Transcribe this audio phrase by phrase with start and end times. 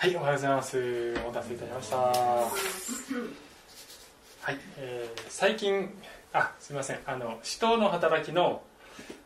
[0.00, 1.14] はい、おはようございます。
[1.26, 1.96] お待たせいたしました。
[1.98, 2.50] は
[4.50, 5.90] い、えー最近、
[6.32, 8.62] あ、すみません、あの、使徒の働きの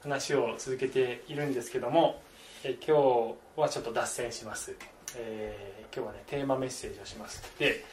[0.02, 2.20] 話を続けているんですけども、
[2.64, 4.74] えー今日はちょっと脱線します。
[5.16, 7.40] えー今日はね、テーマメッセージをします。
[7.56, 7.84] で、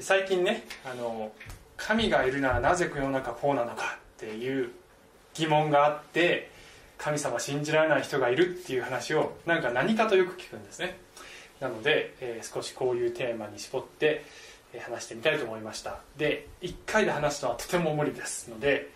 [0.00, 1.30] 最近ね、あの、
[1.76, 4.70] 神がいるならなぜ世の中こうなのかっていう
[5.34, 6.50] 疑問があって、
[6.96, 10.98] 神様信じられない人がいるっていう話をなんか何かとよく聞くんですね。
[11.60, 14.24] なので、えー少しこういうテーマに絞って、
[14.72, 16.00] えー話してみたいと思いました。
[16.16, 18.88] で1回で話すのはとても無理ですので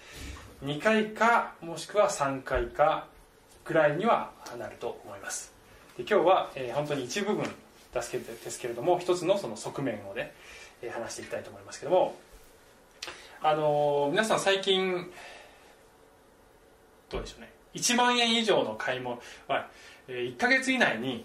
[0.64, 3.06] 2回かもしくは3回か
[3.64, 5.52] ぐらいにはなると思います。
[5.96, 7.44] で今日は、えー本当に一部分
[7.92, 10.32] ですけですけれども一つのその側面をね、
[10.82, 12.16] えー話していきたいと思いますけども
[13.42, 15.10] あのー皆さん最近
[17.10, 17.52] どうでしょうね。
[17.74, 19.68] 1万円以上の買い物は、
[20.08, 21.24] え1ヶ月以内に、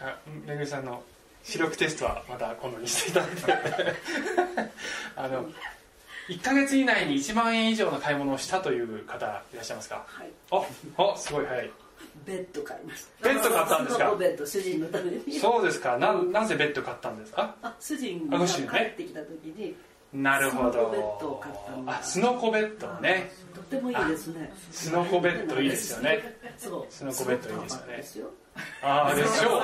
[0.00, 1.02] あめぐみさんの
[1.42, 3.42] 視力テストはまた今度にしていただいて。
[5.16, 5.48] あの
[6.28, 10.06] 1か月以内に1万円以上の買い物をしたという方いらっしゃいますか？
[10.06, 11.70] はい、ああすごい早い。
[12.24, 13.28] ベッド買いました。
[13.28, 14.14] ベッド買ったんですか？
[14.14, 15.38] ベッド主人のために。
[15.38, 15.98] そうですか。
[15.98, 17.54] ななぜベッド買ったんですか？
[17.60, 19.76] あ、主人が帰ってきた時に、
[20.14, 21.42] なるほど。
[21.86, 23.32] あスノコベッドね。
[23.52, 24.52] とてもいいですね。
[24.70, 26.36] スノコベッドいいですよね。
[26.56, 26.86] そう。
[26.88, 27.60] スノコベッドいい
[27.96, 28.30] ですよね。
[28.80, 29.60] ああでしょ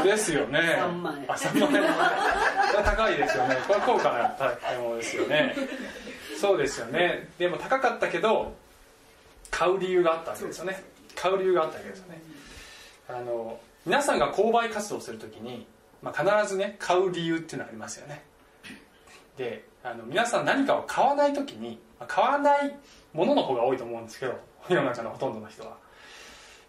[0.00, 0.04] う。
[0.04, 0.76] ですよね。
[0.78, 1.30] 三万円。
[1.30, 2.84] あ3万円。
[2.84, 3.56] 高いですよね。
[3.68, 5.54] これ高価な買い物ですよね。
[6.40, 7.28] そうですよね。
[7.38, 8.54] でも高かったけど
[9.50, 10.82] 買う理由があったわけですよね。
[11.14, 12.22] 買う理由があったわけですよね。
[13.06, 15.66] あの皆さんが購買活動をするときに、
[16.02, 18.22] まあ、必ずね買う理由っていうのがありますよね。
[19.36, 22.76] であの皆さん何かを買わないときに買わない
[23.12, 24.34] ものの方が多いと思うんですけど
[24.68, 25.76] 世の中のほとんどの人は、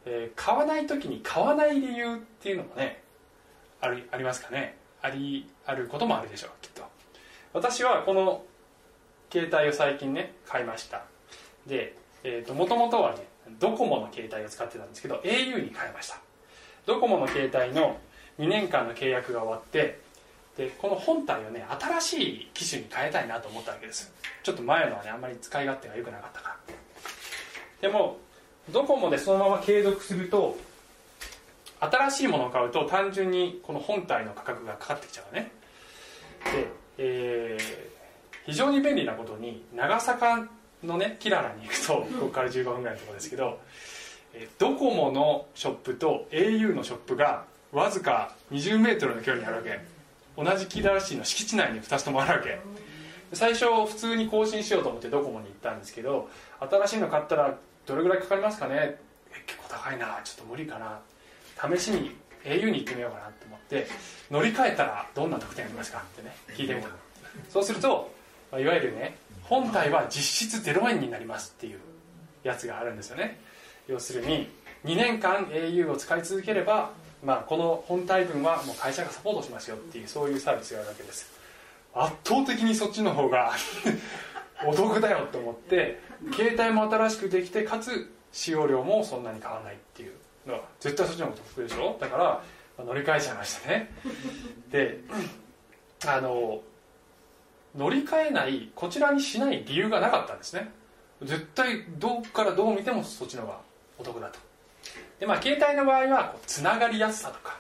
[0.05, 3.03] えー買わないときに買わない理由っていうのもね
[3.81, 4.77] ありありますかね？
[5.01, 6.83] ありあることもあるでしょうきっと。
[7.53, 8.44] 私はこの
[9.31, 11.03] 携帯を最近ね買いました。
[11.66, 11.95] で
[12.53, 13.27] もともとはね
[13.59, 16.17] ドコモの携帯を使ってたんですけど au に変えました。
[16.85, 17.97] ドコモの携帯の
[18.39, 20.00] 2年間の契約が終わって
[20.61, 24.13] でこの本体をね新しい機種に変えたいなと思ったわけです
[24.44, 26.57] ちょっと前のはねあんまり使い勝手が良くなかったから。
[27.81, 28.17] でも
[28.71, 30.55] ドコモでそのまま継続すると
[31.79, 35.51] 新しいものを買うと単純にこの本体の価格がかかってきちゃうね。
[36.53, 36.67] で、
[37.00, 37.91] えー
[38.44, 40.47] 非常に便利なことに長坂
[40.83, 43.59] のねキララに行くと ここから15分ぐらいのところですけど
[44.33, 49.79] えードコモのショップと au のショップがわずか20メートルの距離にあるわけ
[50.38, 52.59] 同じキララシーの敷地内に2つともあるわけ。
[53.34, 59.00] 最初普通に更新しようと思ってドコモに行ったんですけど新しいの買ったらどれぐらいかかりますかね？
[59.47, 61.00] 結構高いなちょっと無理かな。
[61.75, 63.88] 試しに au に行ってみようかなと思って
[64.30, 66.90] 乗り換えたらどんな特典ありますかってね聞いてみた。
[67.50, 68.12] そうすると
[68.52, 71.80] いわゆるね本体は実質0円になりますっていう
[72.44, 73.40] やつがあるんですよね。
[73.88, 74.50] 要するに
[74.84, 76.92] 2年間 au を使い続ければ、
[77.23, 81.31] まあ、この本体分はもう会社がサポートしますよっていうそういうサービスがあるわけです
[81.93, 83.53] 圧倒的にそっちの方が
[84.65, 85.99] お得だよと思って
[86.33, 90.13] 携帯も新しくできてかつ使用量もそんなに変わらないっていう
[90.47, 91.97] のは絶対そっちの方が得でしょ？
[91.99, 92.43] だからま
[92.79, 93.91] あ乗り換えちゃいましたね。
[94.69, 94.99] で
[96.07, 96.61] あの
[97.75, 100.71] 乗り換えないこちらにしない理由がなかったんですね。
[101.23, 103.59] 絶対どっからどう見てもそっちの方が
[103.99, 104.39] お得だと。
[105.19, 107.58] でまあ携帯の場合はつながりやすさとか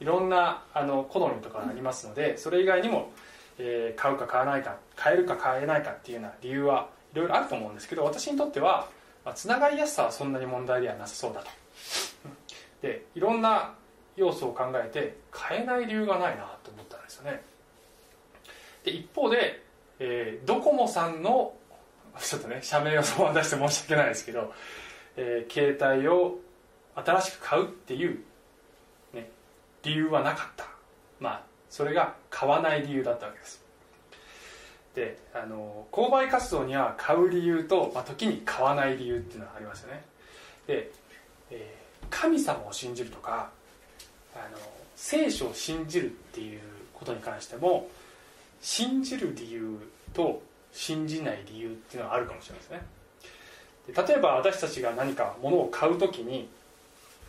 [0.00, 3.10] いろんなあの好みとかありますのでそれ以外にも、
[3.58, 8.88] えー買うか買わないか買えるか買えないかっていうような理由はいろいろあると思うんですけど私にとっては、
[9.24, 11.48] まあ、つながりやすさはそんなに問題ではなさそうだと。
[12.82, 13.72] でいろんな
[14.16, 17.42] 要素を考えて買えない理由がないなと思ったんですよね。
[18.84, 19.62] で一方で、
[19.98, 21.54] えードコモさんの
[22.20, 24.52] ちょっとね社名をそのまま出して申し訳ないですけど、
[25.16, 26.38] えー携帯を
[26.94, 28.22] 新しく買うっていう、
[29.12, 29.30] ね、
[29.82, 30.66] 理由はなかった。
[31.20, 33.62] まあそれが買わない理由だったわけです。
[34.94, 40.04] であの購買活動には買う理由と、まあ、時に買わない理由っていうのがありますよね。
[40.66, 40.90] で、
[41.50, 43.50] えー神様を信じるとか
[44.34, 44.58] あの
[44.94, 46.60] 聖書を信じるっていう
[46.94, 47.88] ことに関しても
[48.60, 49.78] 信じる理由
[50.12, 50.42] と
[50.72, 52.82] 信じない理由っていうのはあるかもしれないですね。
[53.88, 56.48] 例えば私たちが何か物を買う時に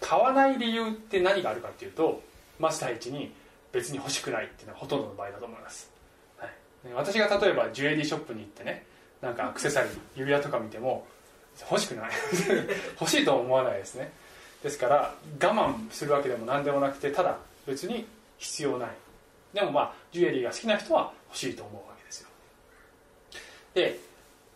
[0.02, 2.22] 買わない理由って何があるかっていうと
[2.60, 3.32] まず第一に
[3.72, 5.92] 別に欲しくないっていうのはほとんどの場合だと思います、
[6.40, 6.52] はい、
[6.96, 8.86] 私が例えばジュエリーショップに行ってね
[9.22, 11.06] なんかアクセサリー指輪とか見ても
[11.72, 12.12] 欲しくない。
[13.00, 14.12] 欲しいとは思わないですね。
[14.64, 18.08] ですから我慢するわけでも何でもなくてただ別に
[18.38, 18.90] 必要ない。
[19.54, 22.30] でもまあジュエリーが好きな人は欲しいと思うわけですよ。
[23.74, 24.00] で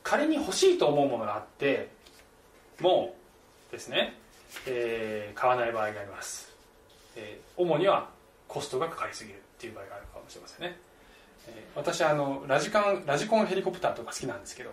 [0.03, 1.89] 仮に欲しいと思うものがあって
[2.79, 3.15] も
[3.69, 4.17] うですね、
[4.67, 6.51] えー買わない場合があります、
[7.15, 8.09] えー主には
[8.47, 10.77] コストがかかりすぎるっていう場合があるかもしれませんね、
[11.47, 14.71] えー私あのラジカンラジコンヘリコプターとか好きなんですけど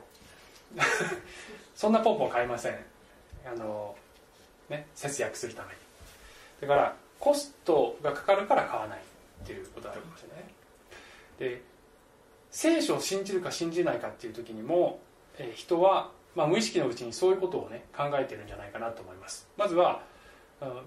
[1.75, 2.77] そんなポンポン買いません。
[3.47, 3.97] あの
[4.69, 5.75] ね節約するために。
[6.61, 8.99] だからコストがかかるから買わない
[9.45, 11.57] っていうことがあるかもしれない。
[11.57, 11.63] で
[12.51, 15.01] 聖書を信じるか信じないかっていう時にも、
[15.55, 19.49] 人は、まあ、無意識のうちにそういうことをね考えてるんじゃないかなと思います。
[19.57, 20.03] まずは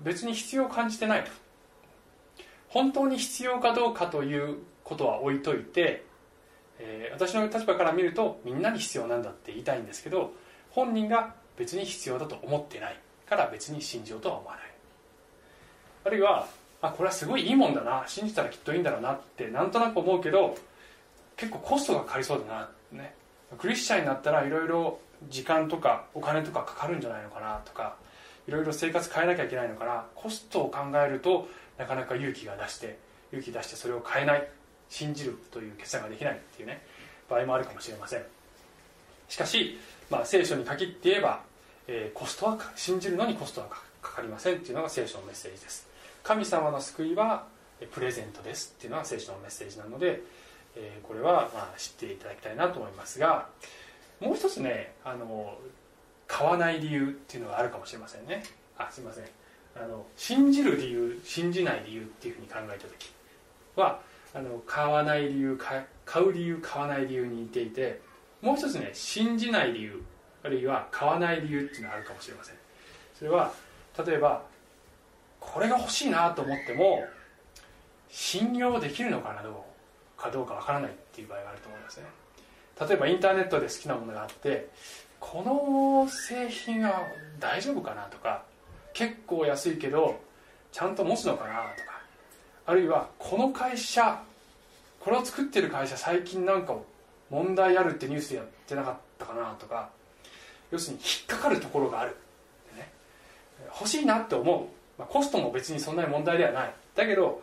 [0.03, 1.31] 別に必要を感じてないと。
[2.69, 6.05] 本当に必要かどうかということは置いといて、
[6.79, 10.33] えー私の立場から見るとみんなに必要なんだって言いたいんですけど
[10.69, 12.99] 本人が別に必要だと思ってない。
[13.31, 14.63] から別に信じようとは思わない。
[16.03, 16.47] あるいは
[16.81, 18.03] あこれはすごいいいもんだな。
[18.07, 20.57] 信じたらきっといいんだろうなってなんとなく思うけど
[21.37, 22.69] 結構コストがかかりそうだな。
[22.91, 23.15] ね。
[23.57, 24.99] クリスチャンになったらいろいろ
[25.29, 27.95] 時間とかお金とかかかるんじゃないのかなとか
[28.47, 30.05] いろいろ生活変えなきゃいけないのかな。
[30.15, 32.97] コストを考えるとなかなか勇気が出して
[33.31, 34.47] 勇気出してそれを変えない
[34.89, 36.81] 信じるという決断ができないっていうね
[37.29, 38.23] 場合もあるかもしれません。
[39.29, 39.77] しかし、
[40.09, 41.41] まあ、聖書に限って言えば、
[41.87, 43.67] えーコストは信じるのにコストは
[44.01, 45.87] かかりませんっていうのが聖書のメッセージです。
[46.23, 47.45] 神様の救いは
[47.91, 50.21] プレゼントですっていうのが聖書のメッセージなので、
[50.75, 53.47] えーこれはまあ知っていただきたいなと思いますが
[54.19, 55.57] もう一つねあの
[56.27, 58.43] 買わない理由っていうのがあるかもしれませんね。
[58.77, 59.25] あすいません。
[59.75, 63.11] あの信じる理由信じない理由っていうふうに考えた時
[63.75, 63.99] は
[64.33, 67.99] あの買わない理由買買う理由買わない理由に似ていて
[68.41, 70.03] もう一つね信じない理由
[70.43, 72.55] あるいは買わない理由っていうのがあるかもしれません。
[73.17, 73.53] それは
[74.05, 74.43] 例えば
[75.39, 77.05] これが欲しいなと思っても
[78.09, 79.53] 信用できるのかなどう
[80.21, 82.05] かどうかわからないっていう場合があると思いますね。
[82.79, 84.69] 例えばインターネットで好きなものがあって
[85.19, 87.03] この製品は
[87.39, 88.43] 大丈夫かなとか
[88.93, 90.19] 結構安いけど
[90.71, 92.01] ちゃんと持つのかなとか
[92.65, 94.23] あるいはこの会社
[94.99, 96.75] これを作ってる会社最近なんか
[97.29, 99.89] 問題あるってニュースでやってなかったかなとか
[100.71, 102.15] 要するに引っかかるところがある、
[102.75, 102.91] ね、
[103.79, 104.65] 欲しいなって思う、
[104.97, 106.73] まあ、コストも別にそんなに問題ではない。
[106.95, 107.41] だけど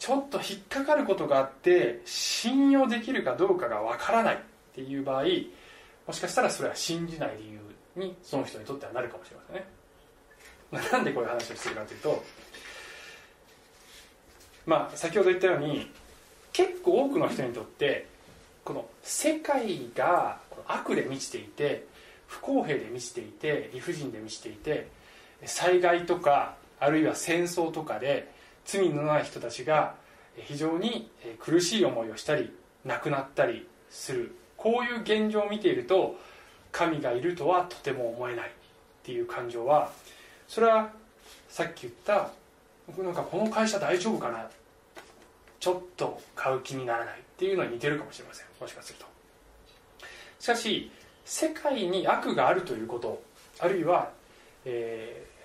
[0.00, 4.38] ちょっと引っかかることがあって信用できるかどうかがわからないっ
[4.74, 5.24] ていう場合
[6.06, 7.60] もしかしたらそれは信じない理由
[8.02, 9.64] にその人にとってはなるかもしれませんね。
[10.70, 12.24] まあなんでこういう話をしてるかというと
[14.64, 15.90] まあ先ほど言ったように
[16.54, 18.06] 結構多くの人にとって
[18.64, 21.86] この世界が悪で満ちていて
[22.26, 24.88] 不公平で満ちていて理不尽で満ちていて
[25.44, 29.94] 災害とかあるいは戦争とかで罪のない人たちが
[30.36, 32.52] 非常に苦しい思いをしたり
[32.84, 34.34] 亡くなったりする。
[34.56, 36.18] こういう現状を見ていると
[36.70, 38.46] 神がいるとはとても思えない。
[38.48, 39.90] っていう感情は
[40.46, 40.90] それは
[41.48, 42.30] さっき言った
[43.02, 44.46] なんかこの会社大丈夫かな。
[45.58, 47.18] ちょっと買う気にならない。
[47.18, 48.46] っていうのに似てるかもしれません。
[48.60, 49.06] もしかすると。
[50.38, 50.90] しかし
[51.24, 53.22] 世界に悪があるということ
[53.58, 54.10] あるいは、
[54.64, 55.39] えー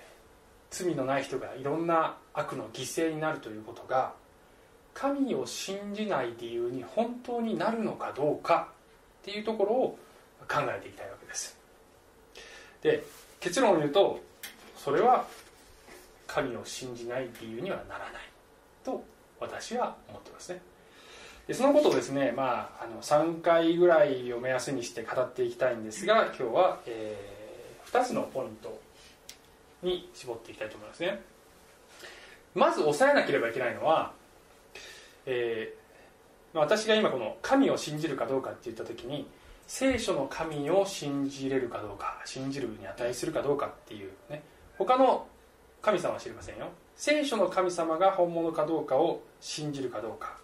[0.76, 4.12] 罪のない人がいろんな悪の犠牲になるということが
[4.92, 8.68] 神を信じない理由に本当になるのかどうか
[9.22, 9.98] っていうところを
[10.46, 11.58] 考えていきたいわけです。
[12.82, 13.04] で
[13.40, 14.20] 結論を言うと
[14.76, 15.26] それは
[16.26, 18.22] 神を信じない理由にはならない。
[18.84, 19.02] と
[19.40, 20.60] 私は思ってますね。
[21.46, 27.16] でそのことをですね、まあ、あの3回ぐらいを目安にして語っていきたいんですが今日は、え
[27.86, 28.80] 2つのポイント
[29.82, 31.22] に絞っていきたいと思いますね。
[32.54, 34.12] まず押さえなければいけないのは、
[35.26, 35.86] えー
[36.56, 39.28] 私が今この神を信じるかどうかって言った時に
[39.66, 44.42] 聖書の神を信じれるかどうか信じるに値するかどうかっていうね
[44.78, 45.26] 他の
[45.82, 46.68] 神様は知りませんよ。
[46.96, 50.38] 聖書の神様が本物かどうかを信じるかどうか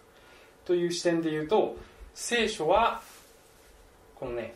[0.65, 1.75] という視点で言うと
[2.13, 3.01] 聖書は
[4.15, 4.53] このね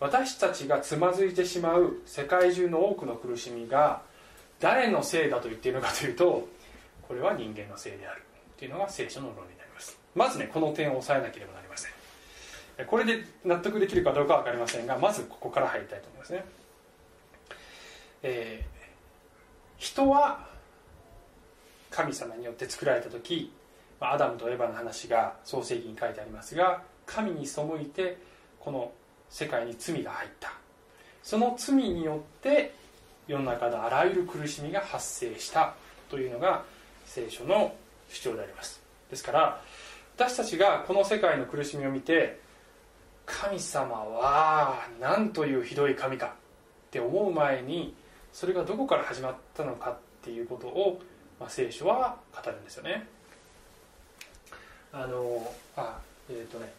[0.00, 4.02] 私たちがつまずいてしまう世界中の多くの苦しみが
[4.60, 6.48] 誰のせいだと言っているのかというと
[7.02, 8.22] これは人間のせいである
[8.56, 9.98] というのが聖書の論理になります。
[10.14, 12.86] まずねこの点を押さえなければなりません。
[12.86, 16.44] これで納得できるかどうかは分かりませんがまずここから入りたいと思いますね、
[18.22, 18.78] えー
[19.78, 20.46] 人は
[21.90, 23.52] 神様によって作られた時
[24.00, 28.18] アダムとエヴァの話が創世記に書いてありますが神に背いて
[28.60, 28.92] この
[29.30, 30.52] 世界に罪が入った。
[31.22, 32.74] その罪によって
[33.26, 35.74] 世の中のあらゆる苦しみが発生した。
[36.08, 36.64] というのが
[37.06, 37.74] 聖書の
[38.08, 38.80] 主張であります。
[39.10, 39.60] ですから
[40.16, 42.40] 私たちがこの世界の苦しみを見て
[43.26, 46.30] 神様は何というひどい神かっ
[46.90, 47.94] て思う前に
[48.32, 51.00] それがどこから始まったのかっていうことを、
[51.38, 53.06] まあ、聖書は語るんですよね。
[54.92, 55.98] あのあ
[56.30, 56.72] えっ、ー、とね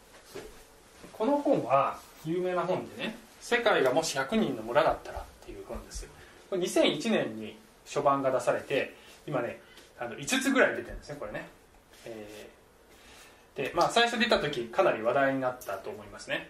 [1.13, 6.07] この本は有名な本でね「世界がもし100人の村だったら」っていう本です
[6.49, 8.95] これ2001年に初版が出されて
[9.27, 9.61] 今ね
[9.99, 11.47] あの5つぐらい出てるんですねこれね、
[12.05, 16.49] えー、でまあ最初出た時かなり話題になったと思いますね。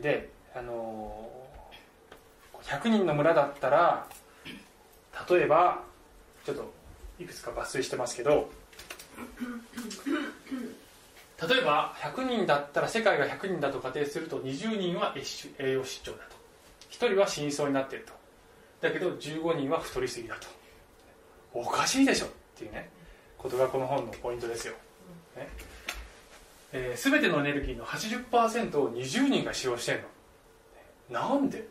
[0.00, 4.06] であのー、100人の村だったら
[5.28, 5.82] 例えば
[6.44, 6.72] ちょっと
[7.18, 8.50] いくつか抜粋してますけど
[11.48, 15.14] 例えば100人だったら世界が100人だと仮定すると20人は
[15.58, 16.36] 栄養失調だと。
[16.90, 18.12] 1人は死にそうになっていると。
[18.80, 20.46] だけど15人は太りすぎだと。
[21.54, 22.90] おかしいでしょっていうね。
[23.38, 24.74] ことがこの本のポイントですよ、
[25.36, 25.48] ね。
[26.72, 30.04] えー、全てのエネルギーの80%を20人が使用してる
[31.10, 31.18] の。
[31.20, 31.66] なんで？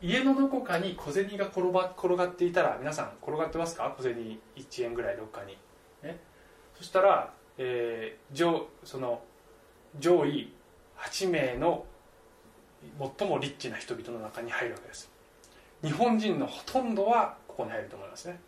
[0.00, 3.94] 家のどこかに小銭が転ば転がっていたら皆さん転がってますか？
[3.98, 5.58] 小銭1円ぐらいどっかに、
[6.02, 6.18] ね、
[6.76, 9.22] そしたら、えー、上その
[9.98, 10.52] 上位
[10.98, 11.84] 8名の
[13.18, 15.10] 最もリッチな人々の中に入るわけです。
[15.82, 18.40] 日本人のほとんどはここに入ると思いますね。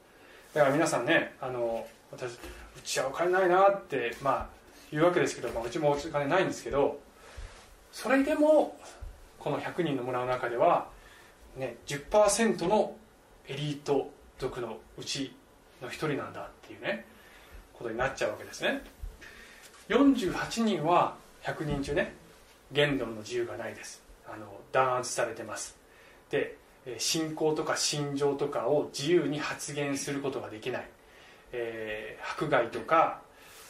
[0.55, 2.39] だから皆さんねあの私う
[2.85, 4.47] ちはお金ないなってまあ
[4.91, 7.01] 言うわけですけど、まあ、うちもお金ないんですけど
[7.93, 8.77] それでも
[9.39, 10.89] この100人の村の中では、
[11.57, 12.97] ね、10%の
[13.49, 15.35] エリート族のうち
[15.81, 17.07] の1人なんだっていうね
[17.73, 18.83] ことになっちゃうわけですね。
[19.91, 22.15] 48人は100人中ね
[22.71, 24.01] 言論の自由がないです。
[24.25, 25.77] あの弾圧されてます。
[26.31, 26.57] で
[26.99, 30.89] 信仰とか心情とかを自由に発言することができない、
[31.53, 33.21] えー、迫害とか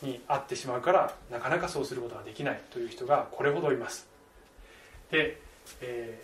[0.02, 4.06] に遭ってしまうからなかなかそうすることができないという人がこれほどいます。
[5.10, 5.40] で、
[5.80, 6.20] え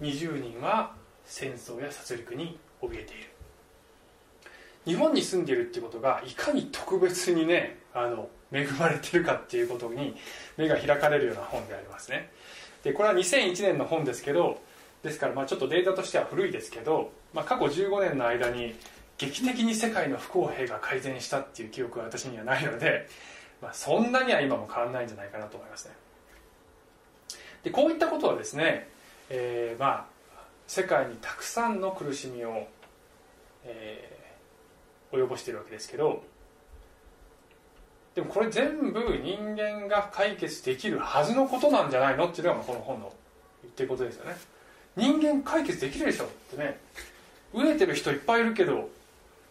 [0.00, 0.94] ー、20人は
[1.26, 3.30] 戦争や殺戮に怯えている。
[4.86, 10.16] 日本に住んでいるってことがいかに特別にねあの恵まれてるかっていうことに
[10.56, 12.30] 目が開かれるような本でありますね。
[12.82, 14.60] でこれは2001年の本ですけど
[15.02, 18.74] ですからまあちょっとデータとしては古いですけど、まあ、過去15年の間に
[19.18, 23.08] 劇的に世界の不公平が改善したっていう記憶は私にはないので、
[23.62, 25.94] まあ、そんなには今も変わらないんじゃないかなと思いますね。
[27.64, 28.88] でこういったことはですね、
[29.28, 30.16] えー、まあ
[30.66, 32.68] 世界にたくさんの苦しみを、
[33.64, 36.22] えー、及ぼしているわけですけど
[38.16, 43.12] でもこれ全部人間が解決できるはずのことなんじゃないのっていうのがこの本の
[43.62, 44.36] 言ってることですよね。
[44.96, 46.80] 人間解決できるでしょってね。
[47.52, 48.88] 飢えてる人いっぱいいるけど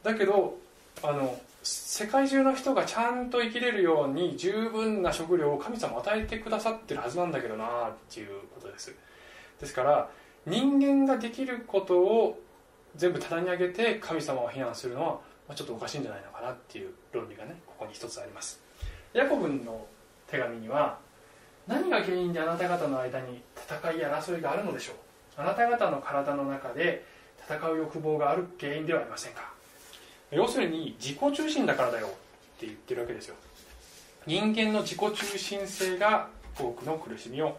[0.01, 0.57] だけど
[1.03, 8.95] あの世界中の人がちゃんと生きれるように十分な食料を神様与えてくださってるはずなんだけどなっていうことです。
[9.59, 10.09] ですから
[10.47, 12.41] 人間ができることを
[12.95, 18.59] 全部棚に上げて神様を非難するのは、まあ、ちょっとおかしいんじゃないのかなっていう論理がねここに一つあります。
[19.13, 19.85] ヤコブの
[20.27, 20.97] 手紙には
[21.67, 24.95] 何が原因であなた方の間に戦いや争いがあるのでしょう？
[25.37, 27.05] あなた方の体の中で
[27.47, 29.51] 戦う欲望がある原因ではありませんか？
[30.31, 32.09] 要するに自己中心だからだよっ
[32.59, 33.35] て言ってるわけですよ。
[34.25, 37.57] 人間の自己中心性が多くの苦しみを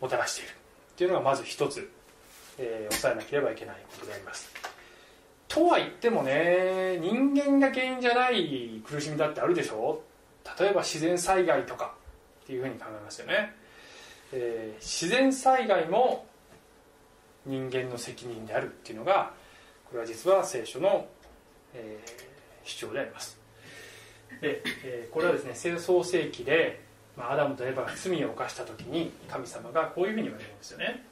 [0.00, 0.50] もたらしている。
[0.50, 0.54] っ
[0.96, 1.90] ていうのがまず一つ、
[2.58, 4.50] えー、抑えなければいけないことであります。
[5.54, 10.00] とは言ってもね人間が原因じゃない苦しみだってあるでしょ？
[10.58, 11.94] 例えば自然災害とか
[12.44, 13.54] っていうふうに考えますよね、
[14.32, 16.24] えー、自然災害も
[17.44, 19.34] 人間の責任であるっていうのが
[19.90, 21.06] これは実は聖書の、
[21.74, 22.10] えー、
[22.64, 23.38] 主張であります。
[24.40, 26.80] で、えー、これはですね戦争世紀で、
[27.14, 31.04] まあ、アダムとエバが罪を犯した時に神様がこういうふうに言われるんですよね。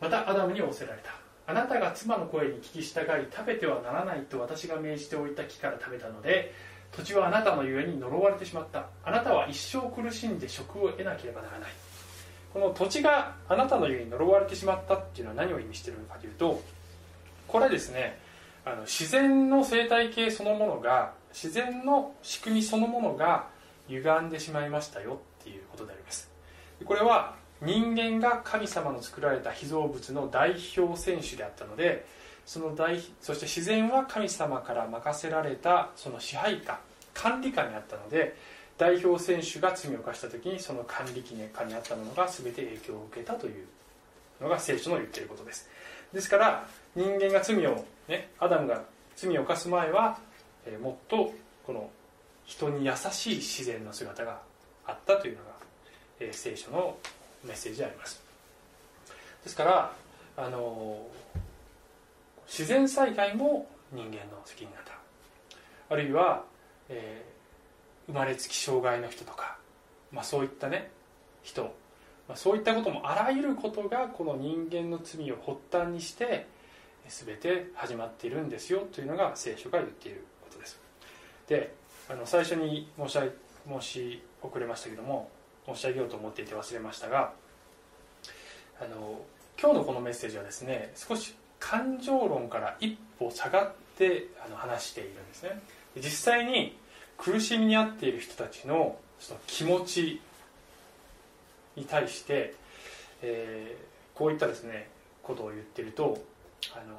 [0.00, 1.27] またアダムに仰せられた。
[1.48, 6.52] あなたが妻の声に聞き従い食べてはならないと私が命じておいた木から食べたので
[6.94, 8.86] 土地はあなたのゆえに呪われてしまった。
[9.02, 11.70] あなたは一生苦しんで職を得なければならない。
[12.52, 16.62] この土地があなたの家に呪われてしまったっていうのは何を意味しているのかというと
[17.46, 18.18] これですね
[18.64, 23.46] あの自然の生態系そのものが自然の仕組みそのものが
[23.88, 26.30] 歪んでしまいましたよっていうことであります。
[26.84, 32.06] これは人間が神様の作られた被造物の代表選手であったので
[32.46, 36.80] その代そして自然は神様から任せられたその支配下
[37.14, 38.36] 管理下にあったので
[38.78, 43.66] 代表選手が罪を犯した時にその管理下にあったものが全て影響を受けたという
[44.40, 45.68] のが聖書の言っていることです。
[46.12, 48.84] ですから人間が罪をねアダムが
[49.16, 50.18] 罪を犯す前は、
[50.64, 51.34] えー、もっと
[51.66, 51.90] この
[52.46, 54.40] 人に優しい自然の姿が
[54.86, 55.50] あったというのが、
[56.20, 56.96] えー聖書の
[57.48, 58.22] メッセージであります。
[59.42, 59.92] ですから
[60.36, 61.06] あの
[62.46, 64.92] 自然災害も人間の責任なんだ
[65.90, 66.44] あるいは、
[66.88, 67.38] えー
[68.08, 69.58] 生まれつき障害の人とか、
[70.10, 70.90] まあ、そういったね
[71.42, 71.62] 人、
[72.26, 76.46] まあ、そういったこともあらゆることがこの人間の罪を発端にして
[77.06, 80.80] 全て始まっているんですよというのが聖書が言っていることです。
[81.46, 81.74] で
[82.10, 83.18] あの最初に申し
[83.68, 85.30] 申し遅れましたけども
[85.74, 87.32] 申し上げようと思っていて忘れましたが
[88.80, 89.20] あの
[89.60, 95.60] 今日のこのメッセージはですね少し感情論から一歩下がってあの話しているんですね。
[95.96, 96.78] 実際に
[97.16, 100.20] 苦しみに遭っている人たちのその気持ち
[101.74, 102.54] に対して、
[103.22, 104.88] えーこういったですね
[105.22, 106.20] ことを言ってると
[106.74, 106.98] あの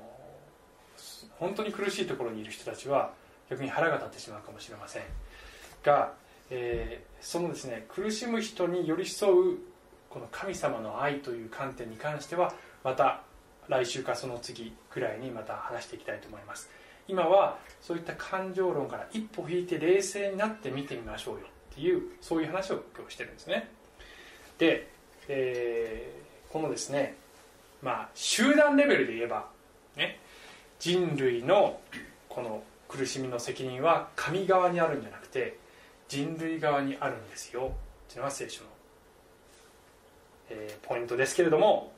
[1.38, 3.12] 本当に苦しいところにいる人たちは
[3.50, 5.02] 逆に腹が立ってしまうかもしれません。
[5.84, 6.14] が、
[6.50, 9.58] えーそのですね苦しむ人に寄り添う
[10.10, 13.24] この神様の愛という観点に関してはまた
[13.68, 16.70] 来週かその次くらいにまた話していきたいと思います。
[17.10, 23.70] 今はそういった感情論から一歩引いて冷静になって見てみましょうよっていうそういう話を今日してるんですね。
[24.58, 24.88] で、
[25.27, 26.20] えー
[26.51, 27.15] このですね
[27.82, 29.48] まあ集団レベルで言えば
[29.96, 30.20] ね
[30.79, 31.79] 人類の
[32.27, 35.58] この苦しみの責任は神側にあるんじゃなくて
[36.10, 37.72] 人類側にあるんですよ。
[38.10, 38.70] っていうのが聖書の、
[40.50, 41.94] えーポイントですけれども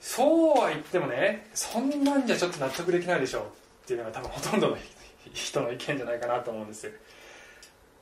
[0.00, 3.42] そうは言ってもねそんなんじゃちょっと納得できないでしょう。
[3.42, 3.46] っ
[3.86, 4.76] ていうのが多分ほとんどの
[5.32, 6.92] 人の意見じゃないかなと思うんですよ。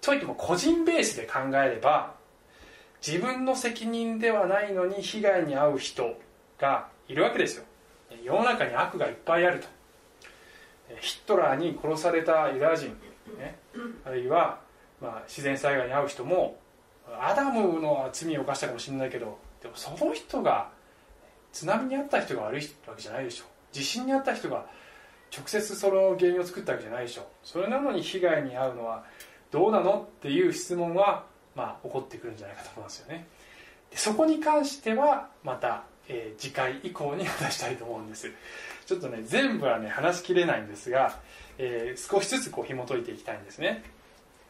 [0.01, 2.15] といっても個人ベースで考えれば
[3.07, 6.19] 自分の責任ではないのに被害に遭う人
[6.59, 7.65] がいるわけですよ。
[8.25, 9.69] 世の中に悪がいっぱいあると。
[11.01, 12.89] ヒットラーに殺されたユダヤ人、
[13.39, 13.59] ね、
[14.05, 14.61] あるいは、
[15.01, 16.59] まあ、自然災害に遭う人も
[17.21, 20.71] アダムの罪を犯したかもしれないけどでもその人が
[21.53, 23.45] 津波に遭った人が悪いわけじゃないでしょ。
[23.73, 24.67] 地震に遭った人が
[25.37, 27.27] 直接その原因を作ったわけじゃないでしょ。
[27.43, 29.05] それなのに被害に遭うのは
[29.51, 33.27] どうなのっていう質問は、まあ、起こってくるんじゃないかと思いますよね。
[33.91, 38.31] でそこに関してはまた、えー次回以降に話したいと思うんです。
[38.87, 41.19] ちょっとね全部はね話しきれないんですが、
[41.59, 43.83] えー少しずつこう紐解いていきたいんですね。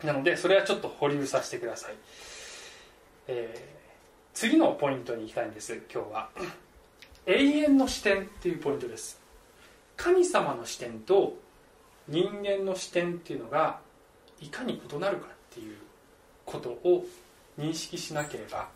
[0.05, 1.95] なのでそれはちょっと保留させてください、
[3.29, 3.77] えー
[4.37, 6.29] 次のポイントに行きたいんです今日は。
[7.25, 9.19] 永遠の視点っていうポイントです。
[9.97, 11.39] 神様の視点と
[12.07, 13.81] 人間の視点っていうのが
[14.39, 15.79] いかに異なるかっていう
[16.45, 17.07] ことを
[17.59, 18.69] 認識しなければ、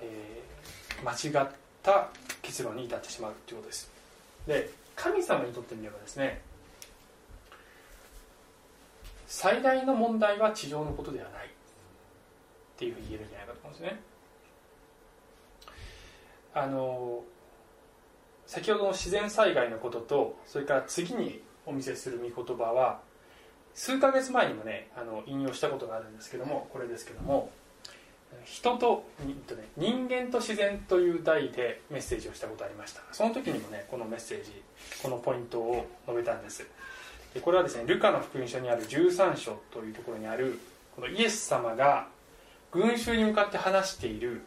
[0.00, 1.48] えー間違っ
[1.82, 2.08] た
[2.40, 3.90] 結論に至ってしまうということです。
[4.46, 6.40] で神様にとってみればですね
[9.34, 11.46] 最大の問題は地上のことではない。
[11.46, 11.48] っ
[12.76, 14.00] ていうふうに言えるんじゃないかと思うんですね。
[16.52, 17.24] あの
[18.46, 23.00] 先ほどの自然災害のこととそれから次にお見せする御言葉は
[23.72, 27.50] 数ヶ月前にもねあの引用したことがあるんですけどもこれですけども
[28.44, 29.04] 人と
[29.46, 33.00] と、ね、人間と自然という題でメッセージをしたことありました。
[33.12, 34.62] その時にもねこのメッセージ
[35.02, 36.66] このポイントを述べたんです。
[37.34, 40.58] でこれはですねルカの福音書にある13章というところにある
[40.94, 42.08] このイエス様が
[42.70, 44.42] 群衆に向かって話している、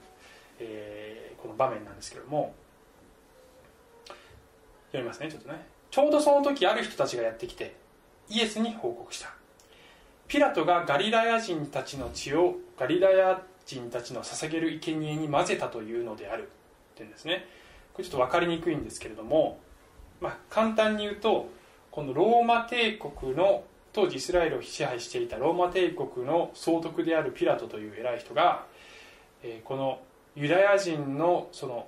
[0.60, 2.56] えーこの場面なんですけども
[4.88, 5.68] 読みますねちょっとね。
[5.92, 7.76] ちょうどその時ある人たちがやってきて
[8.30, 9.34] イエスに報告した。
[10.28, 17.46] ピラトがガリラヤ人たちの血をガリラヤ人たちの捧げる生贄に混ぜたというのであるっていうんですね。
[17.94, 19.60] これちょっと分かりにくいんですけれども、
[20.20, 21.50] まあ、簡単に言うと
[21.96, 28.66] このローマ帝国の当時イスラエルを支配していたローマ帝国の総督であるピラトという偉い人が、
[29.42, 30.00] えこの
[30.36, 31.88] ユダヤ人のその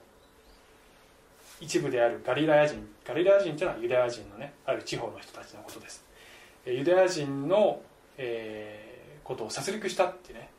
[1.60, 6.06] 一部であるガリラヤ人ガリラヤ人というのはユダヤ人のねある地方の人たちのことです。
[6.66, 7.82] ユダヤ人の、
[8.18, 8.88] えー
[9.28, 10.50] ことを殺戮したってね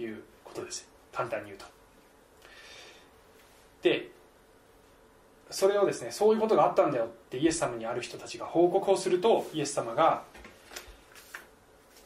[0.00, 0.88] いうことです。
[1.12, 1.64] 簡単に言うと。
[3.82, 4.10] で
[5.56, 10.22] それをですねそういうことがあったんだよってイエス様にある人たちが報告をするとイエス様が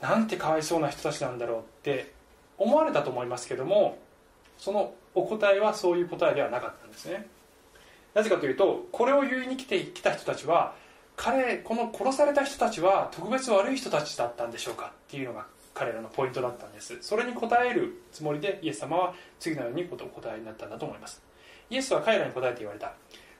[0.01, 2.13] なんてかわいそうな人たちなんだろうって
[2.59, 3.99] 思われたと思いますけども
[4.57, 7.27] そのお答えはそういう答えではなかったんですね。
[8.15, 10.77] なぜかというとこれを言いに来てきた人たちは
[11.17, 16.99] 彼この殺された人たちは特別悪い人たちだったんでしょうかっていうのが彼らのポイントだったんです。
[17.01, 21.21] それに答えるつもりでイエス様は次のようにお答えになったんだと思います。
[21.69, 22.93] イエスは彼らに答えて言われた。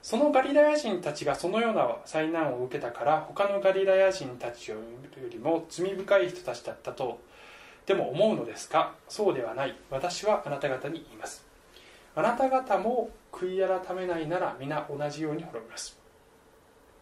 [0.03, 4.79] そのガリラヤ人たちがそのような災難を受けたから他のガリラヤ人たちよ
[5.31, 7.21] りも罪深い人たちだったと
[7.87, 8.95] でも思うのですか？
[9.09, 9.77] そうではない。
[9.91, 11.45] 私はあなた方に言います。
[12.15, 15.99] あなた方も悔い改めないなら皆同じように滅びます。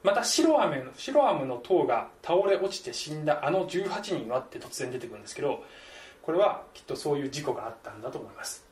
[0.02, 5.64] またシロアムのシロアムの塔が倒れ落ちて死んだあの18人はって突然出てくるんですけど
[6.22, 8.67] これはきっとそういう事故があったんだと思います。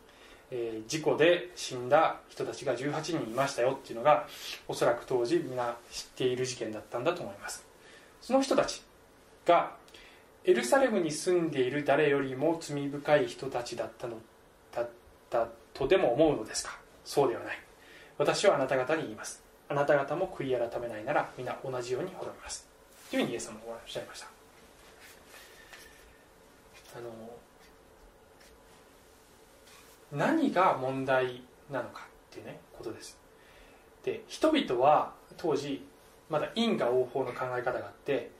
[0.50, 4.28] えー、事故で死んだ人たちが18人いましたよっていうのが
[4.68, 7.64] おそらく当時皆知っている事件だったんだと思います。
[8.22, 8.82] その人たち
[9.44, 9.74] が
[10.44, 14.18] エルサレムに住んでいる誰よりも罪深い人たちだったの
[14.72, 14.88] だっ
[15.28, 16.78] たとでも思うのですか？
[17.04, 17.58] そうではない。
[18.18, 19.42] 私はあなた方に言います。
[19.68, 22.68] あなた方も悔い改めないなら皆同じように滅びます。
[23.10, 24.26] というふうにイエス様はおっしゃいました。
[26.96, 27.10] あの
[30.12, 33.18] 何が問題なのかっていうねことです。
[34.04, 35.84] で人々は当時
[36.30, 38.30] まだ因果応報の考え方があって、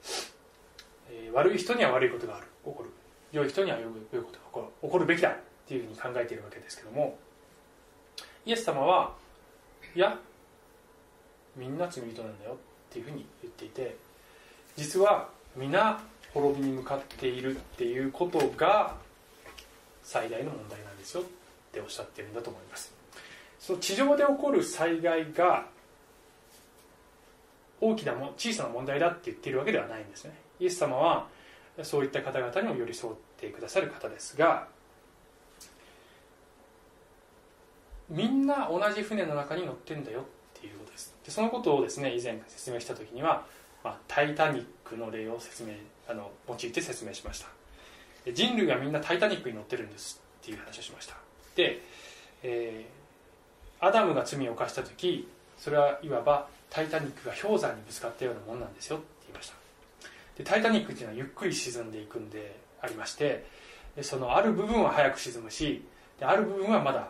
[1.09, 2.89] えー、悪い人には悪いことがある起こる。
[3.33, 4.67] 良い人には良いことが起こる。
[4.81, 7.17] 起こるべきだっていうふうに考えているわけですけども
[8.45, 9.13] イエス様は
[9.93, 10.17] いや
[11.57, 12.55] みんな罪人なんだよっ
[12.89, 13.97] ていうふうに言っていて
[14.77, 15.27] 実は
[15.57, 15.99] 皆
[16.33, 18.95] 滅びに向かっているっていうことが
[20.03, 21.23] 最大の問題なんですよ。
[21.77, 22.93] っておっしゃってるんだと思います。
[23.59, 25.65] その地上で起こる災害が
[27.79, 30.33] 大きなも小さな問題だって言っているわけではないんですね。
[30.59, 31.27] イエス様は
[31.83, 34.67] そういった方々にも寄り添ってくださる方ですが
[38.09, 40.23] みんな同じ船の中に乗ってんだよっ
[40.59, 41.15] ていうことです。
[41.23, 43.45] でそのことをですね以前説明した時には、
[43.83, 45.73] まあ、タイタニックの例を説明
[46.07, 47.47] あの用いて説明しました。
[48.33, 51.15] 人類がみんなタイタニックに乗ってるんですっていう話をしました、
[52.43, 59.55] えー、アダムが罪を犯した時それはいわばタイタニックが氷山にぶつかったようなもんなんですよって言いました。
[60.37, 63.45] でタイタニックっていうのはゆっくり沈んでいくんでありまして
[64.01, 65.83] そのある部分は早く沈むし
[66.19, 67.09] である部分はまだ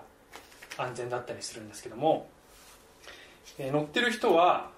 [0.78, 2.30] 安全だったりするんですけども、
[3.58, 4.70] えー、乗ってる人は、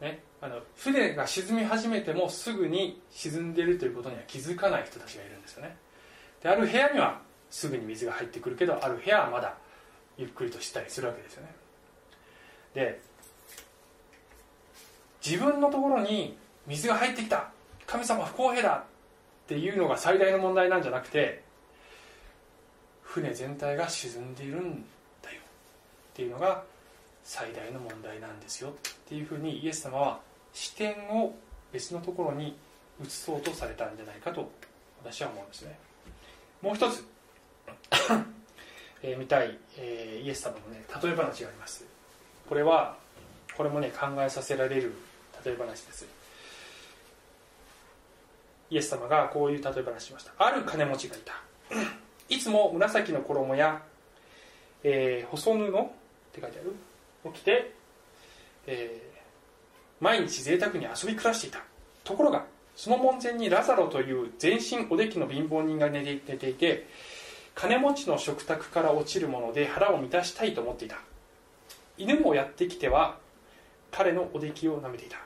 [0.00, 5.76] ね、あの船が沈み始めてもすぐに沈んでるということには気づかない人たちがいるんですよね。
[6.42, 7.20] である部屋には
[7.50, 9.54] すぐに水が入ってくるけどある部屋はまだ
[10.16, 11.54] ゆっくりとしたりするわけですよね。
[12.74, 13.00] で
[15.24, 17.50] 自分のところに水が入ってきた。
[17.86, 18.82] 神様不公平だっ
[19.46, 21.44] ていうのが最大の問題なんじゃなくて
[23.02, 24.84] 船全体が沈んでいるん
[25.22, 25.40] だよ。
[25.40, 26.64] っていうのが
[27.22, 28.72] 最大の問題なんですよっ
[29.08, 30.20] ていうふうにイエス様は
[30.52, 31.34] 視点を
[31.72, 32.56] 別のところに
[33.02, 34.50] 移そうとされたんじゃないかと
[35.02, 35.78] 私は思うんですね。
[36.62, 37.04] もう一つ。
[39.02, 41.84] えー、見たい、えー、イエス様のね例え話があります。
[42.48, 42.96] これは
[43.56, 44.92] これもね考えさせられる
[45.44, 46.06] 例え話です。
[48.70, 50.32] イエス様がこういう例え話しました。
[50.38, 51.34] ある金持ちがいた。
[52.28, 53.82] いつも紫の衣や、
[54.82, 55.70] えー、細布っ
[56.32, 56.74] て書いてある。
[57.24, 57.72] を着て、
[58.66, 61.62] えー、毎日贅沢に遊び暮らしていた。
[62.04, 62.44] ところが
[62.76, 66.86] その門前にラザロという全身おできの貧乏人が寝ていて
[67.56, 70.98] 金持ちの食卓から落ちるもので腹を満たしたいと思っていた。
[71.96, 73.16] 犬もやってきては
[73.90, 75.16] 彼のおできを舐めていた。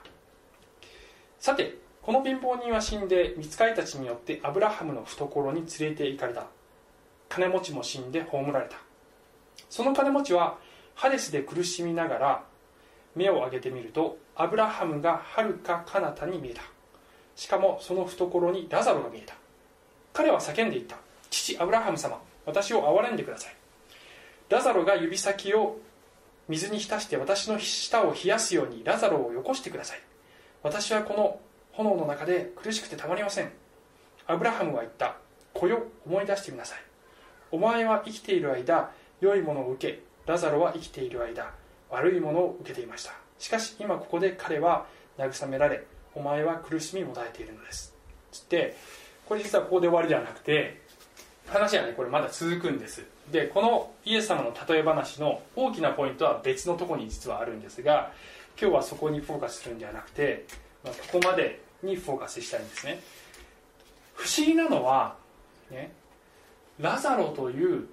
[1.41, 6.47] さてこの貧乏人は死んで見つかりたちによってアブラハムの懐に連れて行かれた。
[7.29, 8.77] 金持ちも死んで葬られた。
[9.69, 10.57] その金持ちは
[10.95, 12.45] ハデスで苦しみながら
[13.17, 16.63] 目を上げてみるとアブラハムがはるか彼方に見えた。
[17.35, 19.35] しかもその懐にラザロが見えた。
[20.13, 20.97] 彼は叫んでいった。
[21.31, 23.57] 父アブラハム様私を憐れんでください。
[24.49, 25.79] ラザロが指先を
[26.49, 30.01] 水に浸して私の舌を冷やすようにラザロをよこしてください。
[30.63, 31.41] 私はこの
[31.73, 33.51] 炎の中で苦しくてたまりません。
[34.27, 35.17] アブラハムは言った。
[35.55, 36.79] 子よ思い出してみなさい。
[37.53, 38.91] お前は生きている間
[39.21, 41.53] 良いものを受けラザロは生きている間
[41.91, 43.13] 悪いものを受けていました。
[43.39, 44.87] しかし今ここで彼は
[45.19, 47.95] 慰められお前は苦しみもだえているのです。
[48.33, 48.77] つって
[49.27, 50.83] これ実はここで終わりではなくて
[51.51, 53.05] 話はねこれまだ続くんです。
[53.31, 58.13] でこのイエス様の例え話の大きなポイントは別のとこに実はあるんですが
[58.61, 60.47] 今日はそこにフォーカスするんではなくて、
[60.85, 63.01] まあ、ここまでにフォーカスしたいんですね。
[64.15, 65.17] 不思議なのは
[65.71, 65.93] ね
[66.79, 67.87] ラザロという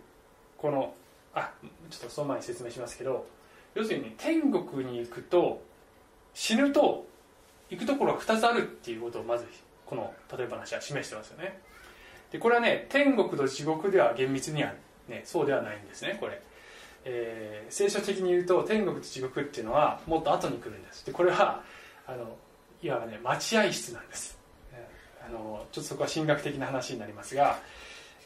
[0.57, 0.93] この
[1.33, 1.51] あ
[1.89, 3.25] ちょっとその前に説明しますけど
[3.75, 5.61] 要するに、天国に行くと
[6.33, 7.05] 死ぬと
[7.69, 9.45] 行くところが2つあるっていうことをまず
[9.85, 11.59] この例え話は示してますよね。
[12.31, 14.73] でこれはね天国と地獄では厳密には、
[15.07, 16.41] ね、そうではないんですねこれ、
[17.05, 21.05] えー聖書的に言うと天国と地獄っていうのはもっと後に来るんです。
[21.05, 21.61] でこれは
[22.05, 22.37] あの
[22.81, 24.37] いわばね待合室なんです。
[25.25, 27.59] あのちょっとそこは神学的な話になりますが、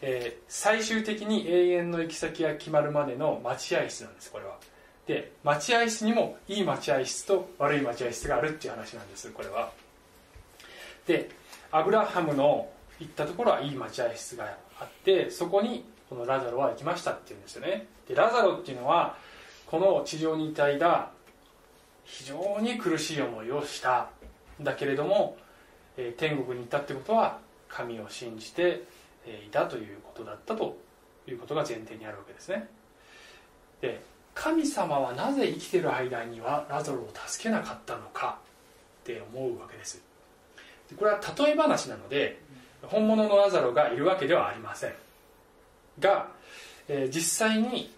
[0.02, 4.58] えー最終的に永遠の行き先が決まるまでの待合室なんですこれは。
[5.08, 9.72] で待合室にもいい待合室と悪い待合室があるっていう話なんですこれは。
[11.08, 11.32] で
[11.72, 12.70] アブラハムの
[13.02, 14.46] 行ったところはいい待合室が
[14.80, 17.88] あってそこにこのラザロは行きましたっていうんですよね。
[18.08, 19.18] でラザロっていうのは
[19.66, 21.12] この地上にいた間
[22.04, 24.10] 非常に苦しい思いをした
[24.62, 25.38] だけれども、
[25.98, 28.84] えー天国に行ったってことは神を信じて
[29.26, 30.78] いたということだったと
[31.28, 32.68] いうことが前提にあるわけですね。
[33.82, 34.02] で
[34.34, 38.40] 神様はなぜ生きてる間にはラザロを助けなかったのか
[39.02, 40.02] って思うわけです。
[40.98, 42.40] これは例え話なので
[42.84, 44.94] 本物のラザロがいるわけではありません。
[46.00, 46.32] が、
[46.88, 47.94] えー実際に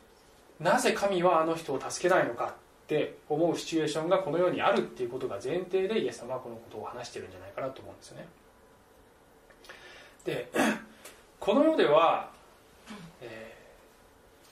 [0.60, 2.54] なぜ神はあの人を助けないのかっ
[2.88, 8.28] て思うシチュエーションがこの世にあるっていうことが前提でイエス様はこのことを話してるんじゃないかなと思うんですよね。
[10.26, 10.50] で
[11.40, 12.30] この世では、
[13.22, 13.54] えー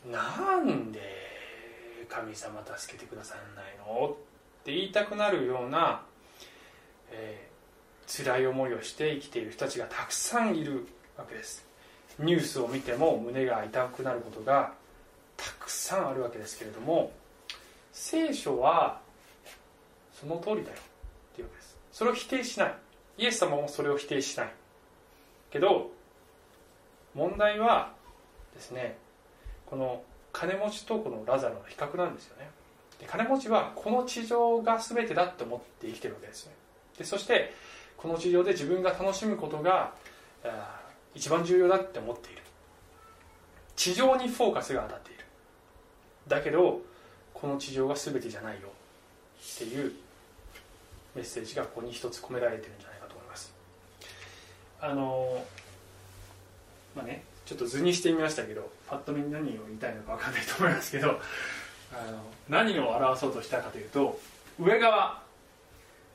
[0.09, 0.99] なんで
[2.09, 4.13] 神様助けてくださらないのっ
[4.63, 6.01] て言いたくなるような、
[7.11, 7.50] え
[8.17, 10.85] 辛い思いをして生きている人たちがたくさんいる
[11.17, 11.65] わけです。
[12.19, 14.73] ニュースを見ても胸が痛くなることが
[15.37, 17.13] たくさんあるわけですけれども
[17.93, 18.99] 聖書は
[20.19, 21.77] その通りだよっていうわけです。
[21.93, 22.75] それを否定しない。
[23.17, 24.53] イエス様もそれを否定しない。
[25.49, 25.91] けど
[27.15, 27.93] 問題は
[28.53, 28.97] ですね
[29.65, 32.49] この金持ちとこのラザロの比較なんですよね。
[33.01, 36.51] で金持ちはこの地上が全てだって思って生きてるわけですよ
[36.97, 37.51] でそして
[38.01, 39.93] この地上で自分が楽しむことが
[41.13, 42.41] 一番重要だって思っている。
[43.75, 45.25] 地上にフォーカスが当たっている。
[46.27, 46.81] だけど
[47.33, 49.93] この地上が全てじゃないよっていう
[51.15, 53.53] メッセージがここに一つ込められてるんじゃないかと思います。
[54.79, 55.45] あの
[56.95, 61.09] まあねちょっと図にしてみましたけどパッと見何を言いたいのか分かんないと思いますけど
[61.91, 64.19] あの何を表そうとしたかというと
[64.59, 65.21] 上側。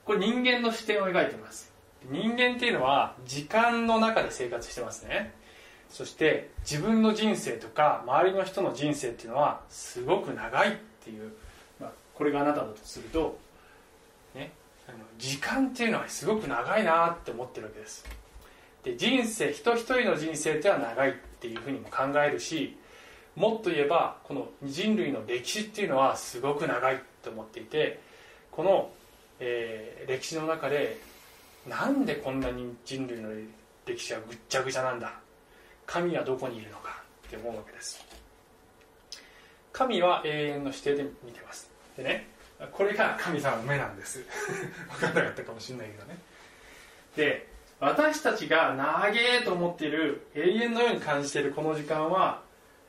[0.04, 1.72] これ人間の視点を描いてます。
[2.10, 5.32] 人間っていうのは時間の中で生活してますね。
[5.88, 11.32] そして自分の人生とか周りの人の人生っていうのはすごく長いっていう、
[11.80, 13.38] まあ、これがあなただとすると、
[14.34, 14.52] ね、
[14.88, 18.04] あの時間っていうのはすごく長いなって思ってるわけです。
[18.82, 22.76] で人生人一人の人生っていうのは長いっていうふうにも考えるし
[23.34, 28.00] もっと言えばこの人類の歴史っていうのはすごく長いと思っていて
[28.52, 28.90] この、
[29.40, 31.00] えー歴史の中で
[31.66, 33.30] なんでこんなに人類の
[33.84, 35.12] 歴史はぐっちゃぐちゃなんだ？
[35.86, 37.02] 神はどこにいるのか？
[37.26, 38.04] って思うわけです。
[39.72, 41.70] 神は永遠の視点で見てます。
[41.96, 42.28] でね
[42.72, 44.24] これが神様の目なんです。
[44.98, 46.18] 分かんなかったかもしれないけどね。
[47.16, 47.48] で
[47.80, 52.42] 私たちが長えと思っている永遠のように感じているこの時間は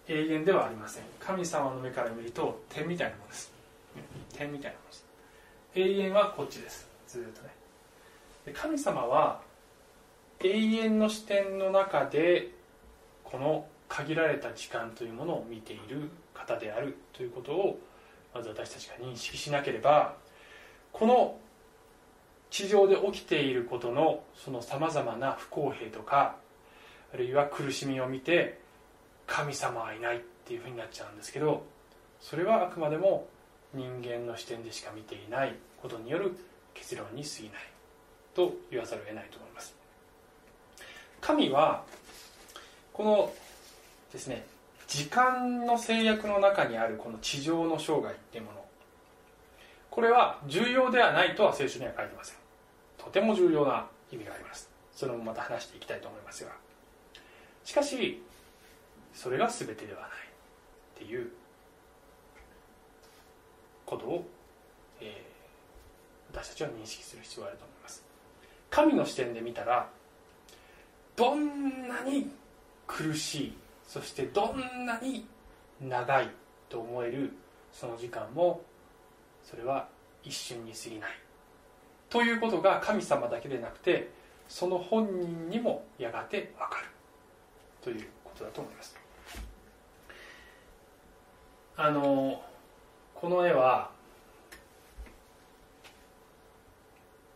[0.08, 1.04] 永遠ではありません。
[1.20, 3.52] 神様の目から見ると点みたいなものです。
[4.34, 5.06] 点みたいなものです。
[5.76, 6.88] 永遠はこっちです。
[7.08, 7.50] ずっとね。
[8.54, 9.42] 神様は
[10.40, 12.52] 永遠の視点の中で
[13.24, 17.80] この限られた時間というものを見ている方であるということを
[18.34, 20.16] まず私たちが認識しなければ
[20.92, 21.38] この
[22.50, 26.36] 地上で起きていることのそのさまざまな不公平とか
[27.14, 28.60] あるいは苦しみを見て
[29.26, 31.66] 神様はいないっていうふうになっちゃうんですけど
[32.22, 33.28] それはあくまでも
[33.74, 36.38] 人間の視点でしか見ていないことによる
[36.74, 37.77] 結論に過ぎない。
[38.38, 39.76] と言わざるを得ないと思います。
[41.20, 41.84] 神は
[42.94, 43.34] この
[44.14, 44.46] ですね
[44.88, 48.64] 時間の制約の中にあるこの地上の生涯っていうもの。
[49.90, 52.36] これは重要ではないとは聖書には書いてません。
[53.00, 54.70] とても重要な意味があります。
[54.96, 56.52] それもまた話していきたいと思いますが。
[57.64, 58.22] しかし
[59.16, 60.12] それが全てではないっ
[61.00, 61.32] ていう
[63.88, 64.28] ことを、
[65.02, 65.38] えー
[66.34, 67.77] 私たちは認識する必要があると思います。
[68.70, 69.90] 神の視点で見たら
[71.16, 72.30] どんなに
[72.86, 75.26] 苦しいそしてどんなに
[75.82, 76.30] 長い
[76.70, 77.34] と思える
[77.72, 78.62] その時間も
[79.44, 79.88] それは
[80.24, 81.10] 一瞬に過ぎない。
[82.10, 84.10] ということが神様だけでなくて
[84.48, 86.88] その本人にもやがて分かる。
[87.82, 88.98] ということだと思います。
[91.78, 92.42] あの
[93.14, 93.92] この絵は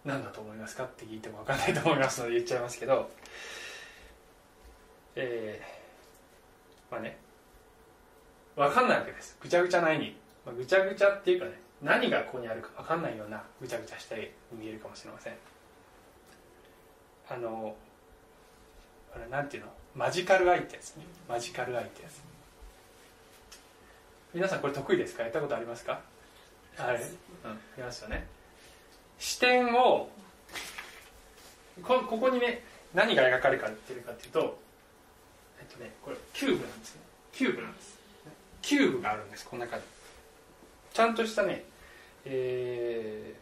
[0.03, 0.83] 何だと思いますか？
[0.85, 3.09] って聞いても分かんないと思いますので言っちゃいますけど。
[5.15, 7.17] えーまあね。
[8.55, 9.37] 分かんないわけです。
[9.41, 11.53] ぐちゃぐちゃな絵に、まあ、ぐちゃぐちゃっていうかね。
[11.81, 15.33] 何がここにあるか分かんないようなぐちゃぐちゃした絵に見えるかもしれません。
[17.29, 17.75] あの
[19.15, 19.69] あれなんていうの？
[19.95, 21.05] マジカルアイってやつね。
[21.29, 22.21] マジカルアイってやつ
[24.33, 25.23] 皆さんこれ得意ですか？
[25.23, 26.01] やったことありますか？
[26.77, 27.01] はい、うん、
[27.51, 28.27] ありますよね。
[29.21, 30.09] 視点を
[31.83, 32.63] ここにね
[32.95, 34.59] 何が描かれてるかっていうと
[35.59, 37.01] えっとねこれキューブなんですね。
[37.31, 37.99] キューブなんです。
[38.63, 39.83] キューブがあるんですこの中に
[40.93, 41.63] ちゃんとしたね、
[42.25, 43.35] え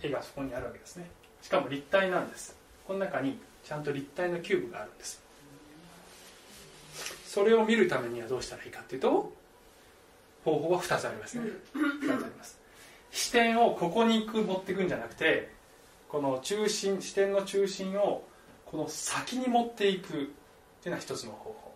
[0.00, 1.08] ー、絵がそこにあるわけですね。
[1.42, 2.56] しかも立体なんです。
[2.84, 5.22] この中にちゃんと立体のキューブがあるんです。
[7.24, 9.32] それを見るためにはどうしたらいいかっていうと
[10.44, 11.44] 方法は2つありますね。
[11.72, 12.63] 2つあります。
[13.14, 15.48] 視点をここに行く持っていくんじゃなくて
[16.08, 18.24] この中心視点の中心を
[18.66, 20.24] この先に持っていくってい
[20.86, 21.74] うのは一つの方法。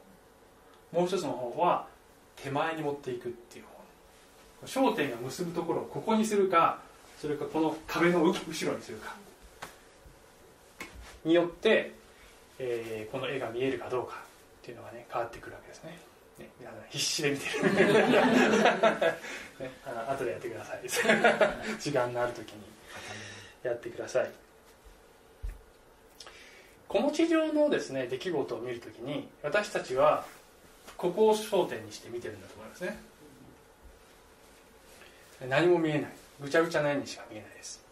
[0.93, 1.87] もう一つの方法は
[2.37, 3.65] 手前に持っていくっていう
[4.67, 4.91] 方法。
[4.91, 6.81] 焦点が結ぶところをここにするか
[7.21, 9.15] それかこの壁の後ろにするか。
[11.25, 11.95] によって、
[12.59, 14.17] えー、この絵が見えるかどうか
[14.63, 16.08] っていうのがね変わってくるわけですね。
[16.39, 16.51] ね
[16.91, 17.81] 必死で見てる、 ね、
[19.85, 20.81] あ後でやってください。
[21.79, 22.63] 時間のある時に
[23.63, 24.31] やってください。
[26.89, 30.25] この地上のですね出来事を見るときに私たちは
[30.97, 32.99] ここを焦点にして見てるんだと思いますね。
[35.49, 36.11] 何も見えない。
[36.41, 37.85] ぐちゃぐちゃな絵にしか見えないです。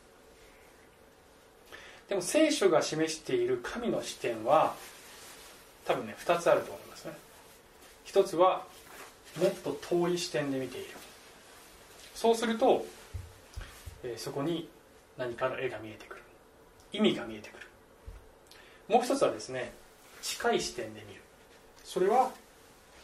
[2.09, 4.75] でも聖書が示している神の視点は
[5.85, 6.86] 多分ね2つあると思いますね
[8.07, 8.65] 一つは
[9.39, 10.87] もっと遠い視点で見ている。
[12.15, 12.87] そうすると、
[14.03, 14.69] えー、そこに
[15.19, 16.23] 何かの絵が見えてくる。
[16.93, 17.67] 意味が見えてくる。
[18.89, 19.73] もう一つはですね
[20.23, 21.21] 近い視点で見る。
[21.85, 22.31] それは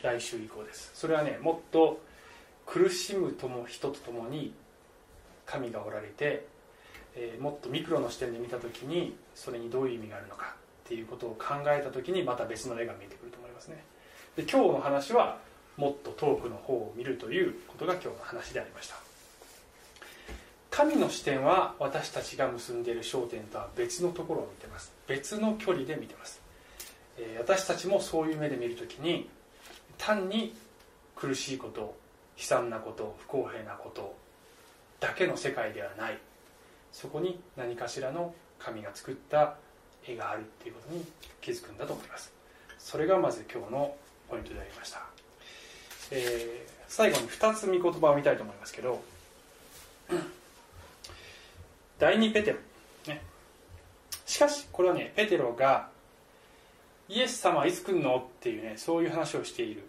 [0.00, 0.92] 来週以降です。
[0.94, 2.00] それはねもっと
[2.64, 4.54] 苦しむとも人と共に
[5.44, 6.46] 神がおられて、
[7.16, 13.84] えー、もっとミクロの視点で見た時にそれにどういう意味があるのかっていうことを考えた時にまた別の絵が見えてくると思いますね。
[14.36, 15.38] で今日の話は
[15.76, 18.96] もっと遠くの方を見るということが今日の話でありました。
[20.70, 24.90] 神の視点は私たちが結んでいる焦点とは別のところを見てます。
[25.06, 26.40] 別の距離で見てます、
[27.18, 29.28] えー、私たちもそういう目で見るときに
[29.98, 30.54] 単に
[31.14, 31.94] 苦しいこと
[32.38, 34.16] 悲惨なこと不公平なこと
[34.98, 36.18] だけの世界ではない。
[36.90, 39.56] そこに何かしらの神が作った
[40.06, 41.04] 絵があるっていうことに
[41.42, 42.32] 気づくんだと思います。
[42.78, 43.94] それがまず今日の
[44.32, 45.02] ポイントでありました、
[46.10, 49.02] えー、最後に2つ見言葉を見たいと思いますけど
[52.00, 52.56] 第2ペテロ、
[53.08, 53.20] ね、
[54.24, 55.90] しかしこれはねペテロが
[57.10, 58.16] イエス様はいつ来るの？
[58.16, 59.82] っていうねそういう話をしている。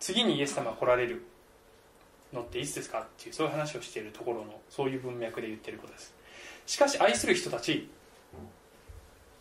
[0.00, 1.26] 次にイエス様が来られる。
[2.32, 3.00] のっていつですか？
[3.00, 6.14] っていうそういう話をしているところのそういう文脈で言ってることです。
[6.66, 7.90] しかし愛する人たち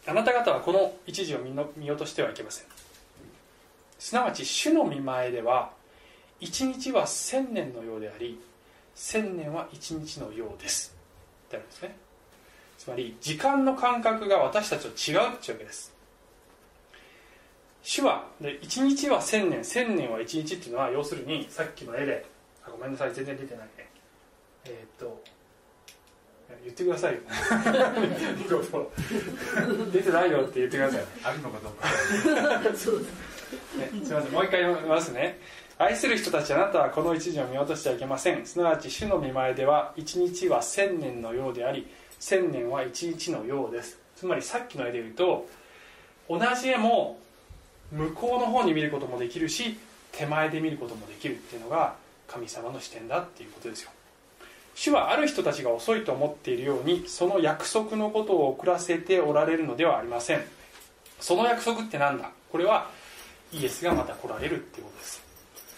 [0.06, 2.68] あなた方はこの一時を見落としてはいけません。
[4.00, 5.72] すなわち主の見前では
[6.40, 8.40] 一日は千年のようであり
[8.96, 10.96] 千年は一日のようです。
[11.48, 11.96] ってあるんですね。
[12.78, 15.94] つまり時間の感覚が私たちと違うっていうわけです。
[17.84, 22.26] 主はで1日は1000年1000年は1日っていうのは要するにさっきの絵で
[22.66, 23.88] あごめんなさい全然出てないね。
[24.66, 25.24] えー、っと
[26.64, 27.22] 言ってくださいよ。
[29.92, 31.02] 出てないよって言ってください。
[31.24, 31.88] あるのかどうか
[33.78, 35.40] ね、 すみませんもう一回読みますね。
[35.80, 38.46] 愛する人たちあなたはこの一時を見落としてはいけません。
[38.46, 41.88] すなわち主の見前では一日は千年のようであり
[42.20, 44.00] 千年は一日のようです。
[44.16, 45.48] つまりさっきの絵で言うと
[46.28, 47.20] 同じ絵も
[47.92, 49.78] 向こうの方に見ることもできるし
[50.12, 51.96] 手前で見ることもできるっていうのが
[52.28, 53.92] 神様の視点だっていうことですよ。
[54.74, 60.44] 主はある人たちが遅いと思っているようにその約束のことを遅らせておられるのではありません。
[61.20, 62.32] その約束って何だ？
[62.52, 62.90] これは
[63.52, 65.22] イエスがまた来られるっていうことです。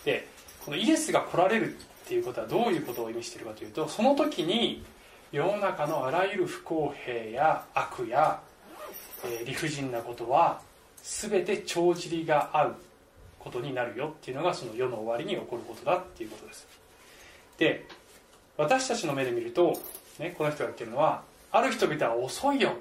[0.05, 0.27] で
[0.65, 1.77] このイエスが来られるっ
[2.08, 4.84] ていうことはどういうことを意味しているかというとその時に
[5.32, 8.41] 世の中のあらゆる不公平や悪や、
[9.26, 10.61] えー、理不尽なことは
[11.03, 12.76] 全て帳尻が合う
[13.38, 16.67] ことになるよっていうのがその世の終わりに起こることだっていうことです。
[17.57, 17.86] で
[18.57, 19.80] 私たちの目で見ると、
[20.17, 22.74] ね、この人が言ってるのはある人々は遅いよ。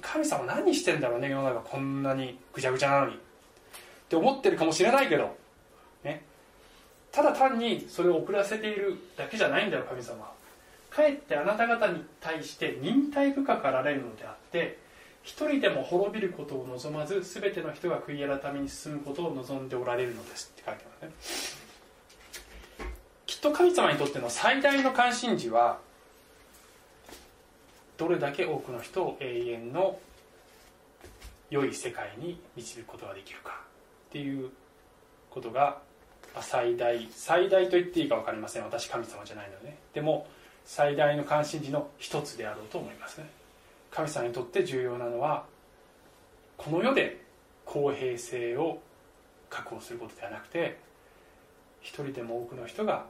[0.00, 3.23] 神様何してんだろうね世の中こんなにぐちゃぐちゃなのに。
[4.06, 5.36] って思ってるかもしれないけど、
[6.04, 6.22] ね、
[7.12, 10.30] ただ単にそれを遅らせているだけじゃないんだよ神様
[10.90, 14.78] かえってあなた方に対して忍耐深くあられるのであって
[15.24, 22.86] 一人でも滅びることを望まず全ての人が悔い改めに進むことを望んでおられるのですって書いてますね。
[23.26, 25.78] きっと神様にとっての最大の関心事は
[27.96, 29.98] どれだけ多くの人を永遠の
[31.50, 33.62] 良い世界に導くことができるか。
[34.14, 34.48] っていう
[35.28, 35.78] ことが
[36.40, 38.62] 最大最大と言っていいか分かりません。
[38.62, 39.78] 私神様じゃないのでね。
[39.92, 40.28] でも
[40.64, 43.28] 最大の関心事の一つであろうと思いますね。
[43.90, 45.46] 神様にとって重要なのは
[46.56, 47.20] この世で
[47.64, 48.78] 公平性を
[49.50, 50.78] 確保することではなくて
[51.80, 53.06] 一人でも多くの人が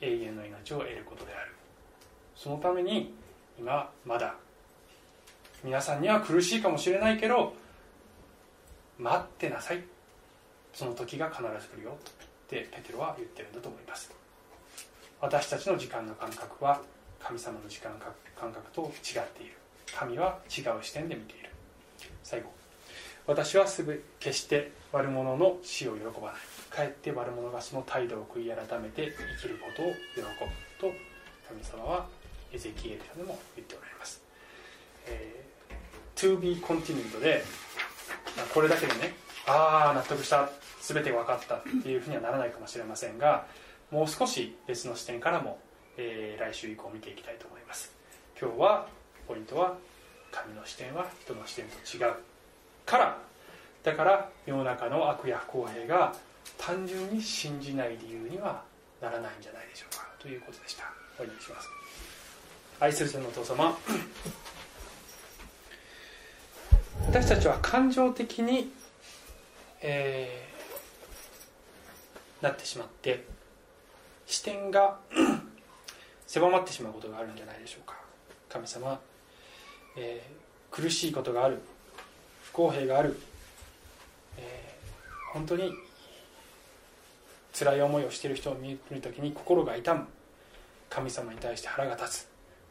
[0.00, 1.50] 永遠の命を得ることである。
[2.36, 3.12] そのために
[3.58, 4.36] 今まだ
[5.64, 7.52] 皆さんには苦しいかもしれないけど
[8.96, 9.82] 待ってなさい。
[10.72, 11.94] その時が必ず来るよっ
[12.48, 14.10] てペテロは言ってるんだと思います。
[15.20, 16.80] 私たちの時間の感覚は
[17.20, 17.92] 神様の時間
[18.38, 19.54] 感覚と違っている。
[19.94, 21.50] 神は違う視点で見ている。
[22.22, 22.50] 最後。
[23.26, 26.60] 私はすぐ決して悪者の死を喜ばない。
[26.70, 29.12] かえって悪者がその態度を悔い改めて
[29.42, 30.26] 生きることを喜ぶ
[30.80, 30.94] と
[31.48, 32.06] 神様は
[32.52, 34.22] エゼキエルでも言っておられます、
[35.06, 37.42] えー、to be continued で
[38.54, 39.14] これだけでね
[39.50, 40.48] ああ納得した。
[40.80, 43.46] 全てが分かったっていうふうにはならないかもしれませんが
[43.90, 45.58] もう少し別の視点からも、
[45.98, 47.92] えー、来週以降見ていきたいと思います。
[48.40, 48.86] 今日は
[49.28, 49.76] ポイントは
[50.30, 52.14] 神の視点は人の視点と違う
[52.86, 53.18] から。
[53.82, 56.14] だから世の中の悪や不公平が
[56.58, 58.62] 単純に信じない理由には
[59.00, 60.06] ならないんじゃないでしょうか。
[60.18, 60.84] ということでした。
[61.18, 61.68] お願いします
[62.78, 63.76] 愛する天のお父様。
[67.06, 68.72] 私たちは感情的に、
[69.82, 73.24] えー、なってしまって
[74.26, 74.98] 視点が
[76.26, 77.96] 狭まってしまうことがあるんじゃないでしょうか。
[78.48, 79.00] 神様、
[79.96, 81.60] えー、苦しいことがある。
[82.44, 83.18] 不公平がある、
[84.36, 85.72] えー、本当に
[87.52, 90.06] 辛い思いをしている人を見る時に心が痛む。
[90.88, 92.28] 神様に対して腹が立つ。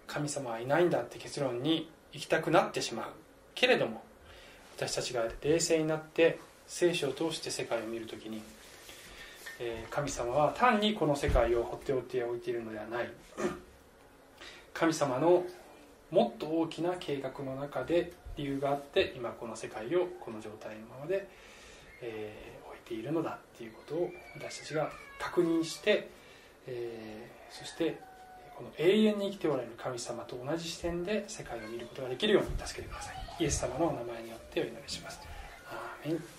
[0.08, 3.12] 神様はいないんだって結論に行きたくなってしまう。
[3.56, 4.04] けれども
[4.78, 6.40] 私たちが冷静になって
[6.70, 8.42] 聖書を通して世界を見る時に、
[9.60, 13.10] え、神様は単にこの世界を放っておいておいているのではない。
[14.74, 15.44] 神様の
[16.12, 21.28] もっと大きな計画の中で理由があって今この世界をこの状態のままで、
[22.02, 26.08] えー、置いているのだっていうことを私たちが確認して、
[26.68, 28.00] えー、そして
[28.56, 33.16] この永遠に生きておられる神様と同じ視点で世界を見ることができるように助けてください。
[33.40, 35.20] イエス様のお名前によってお祈りします。
[35.68, 36.39] アーメン。